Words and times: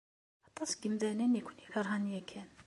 Aṭas 0.47 0.71
n 0.73 0.77
yemdanen 0.83 1.37
i 1.39 1.41
ken-ikeṛhen 1.45 2.05
yakan. 2.13 2.49